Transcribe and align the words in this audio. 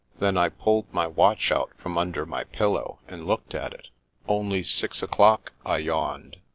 There, 0.17 0.35
I 0.35 0.49
pulled 0.49 0.91
my 0.91 1.05
watch 1.05 1.51
out 1.51 1.69
from 1.77 1.95
under 1.95 2.25
my 2.25 2.45
pillow, 2.45 2.97
and 3.07 3.27
looked 3.27 3.53
at 3.53 3.71
it. 3.71 3.89
"Only 4.27 4.63
six 4.63 5.03
o'clock," 5.03 5.51
I 5.63 5.77
yawned. 5.77 6.37